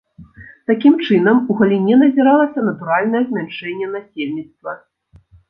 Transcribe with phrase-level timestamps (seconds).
[0.69, 4.71] Такім чынам, у галіне назіралася натуральнае змяншэнне насельніцтва.